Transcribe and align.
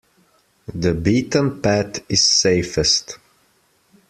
The 0.73 0.95
beaten 0.95 1.61
path 1.61 2.01
is 2.09 2.27
safest. 2.27 3.19